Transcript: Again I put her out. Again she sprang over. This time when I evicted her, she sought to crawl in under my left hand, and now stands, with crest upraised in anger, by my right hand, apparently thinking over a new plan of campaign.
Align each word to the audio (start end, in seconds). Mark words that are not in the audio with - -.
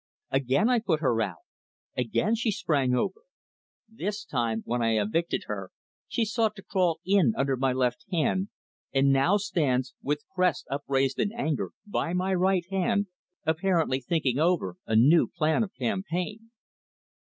Again 0.31 0.67
I 0.67 0.79
put 0.79 1.01
her 1.01 1.21
out. 1.21 1.43
Again 1.95 2.33
she 2.33 2.49
sprang 2.49 2.95
over. 2.95 3.21
This 3.87 4.25
time 4.25 4.63
when 4.65 4.81
I 4.81 4.97
evicted 4.99 5.43
her, 5.45 5.69
she 6.07 6.25
sought 6.25 6.55
to 6.55 6.63
crawl 6.63 6.99
in 7.05 7.35
under 7.37 7.55
my 7.55 7.71
left 7.71 8.05
hand, 8.11 8.47
and 8.91 9.13
now 9.13 9.37
stands, 9.37 9.93
with 10.01 10.25
crest 10.33 10.65
upraised 10.71 11.19
in 11.19 11.31
anger, 11.31 11.69
by 11.85 12.13
my 12.13 12.33
right 12.33 12.65
hand, 12.71 13.09
apparently 13.45 14.01
thinking 14.01 14.39
over 14.39 14.75
a 14.87 14.95
new 14.95 15.27
plan 15.27 15.61
of 15.61 15.71
campaign. 15.75 16.49